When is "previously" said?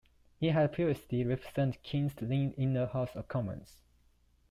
0.73-1.23